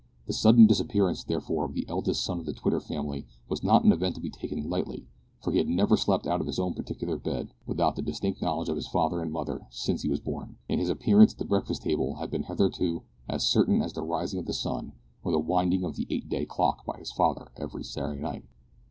The 0.25 0.33
sudden 0.33 0.65
disappearance, 0.65 1.23
therefore, 1.23 1.63
of 1.65 1.75
the 1.75 1.85
eldest 1.87 2.25
son 2.25 2.39
of 2.39 2.47
the 2.47 2.53
Twitter 2.53 2.79
family 2.79 3.27
was 3.47 3.61
not 3.63 3.83
an 3.83 3.91
event 3.91 4.15
to 4.15 4.21
be 4.21 4.31
taken 4.31 4.67
lightly 4.67 5.05
for 5.43 5.51
he 5.51 5.59
had 5.59 5.67
never 5.69 5.95
slept 5.95 6.25
out 6.25 6.41
of 6.41 6.47
his 6.47 6.57
own 6.57 6.73
particular 6.73 7.17
bed 7.19 7.53
without 7.67 7.95
the 7.95 8.01
distinct 8.01 8.41
knowledge 8.41 8.67
of 8.67 8.77
his 8.77 8.87
father 8.87 9.21
and 9.21 9.31
mother 9.31 9.67
since 9.69 10.01
he 10.01 10.09
was 10.09 10.19
born, 10.19 10.57
and 10.67 10.79
his 10.79 10.89
appearance 10.89 11.33
at 11.33 11.37
the 11.37 11.45
breakfast 11.45 11.83
table 11.83 12.15
had 12.15 12.31
been 12.31 12.41
hitherto 12.45 13.03
as 13.29 13.45
certain 13.45 13.79
as 13.83 13.93
the 13.93 14.01
rising 14.01 14.39
of 14.39 14.47
the 14.47 14.53
sun 14.53 14.93
or 15.23 15.31
the 15.31 15.37
winding 15.37 15.83
of 15.83 15.95
the 15.95 16.07
eight 16.09 16.27
day 16.27 16.47
clock 16.47 16.83
by 16.83 16.97
his 16.97 17.11
father 17.11 17.51
every 17.57 17.83
Saturday 17.83 18.19
night. 18.19 18.43